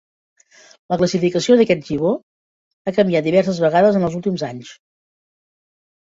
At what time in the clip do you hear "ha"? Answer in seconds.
2.87-2.93